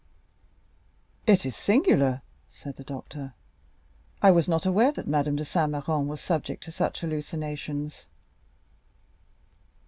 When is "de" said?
5.35-5.45